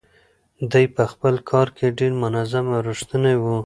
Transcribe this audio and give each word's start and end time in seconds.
دی 0.71 0.85
په 0.95 1.03
خپل 1.11 1.35
کار 1.49 1.67
کې 1.77 1.95
ډېر 1.99 2.11
منظم 2.23 2.65
او 2.75 2.79
ریښتونی 2.87 3.35
و. 3.41 3.45